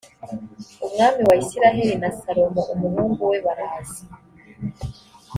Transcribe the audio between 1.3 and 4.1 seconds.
isirayeli na salomo umuhungu we baraza